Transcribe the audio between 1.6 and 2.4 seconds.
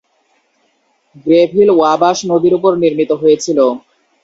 ওয়াবাশ